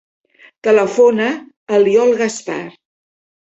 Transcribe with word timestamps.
Telefona 0.67 1.29
a 1.77 1.83
l'Iol 1.87 2.17
Gaspar. 2.25 2.61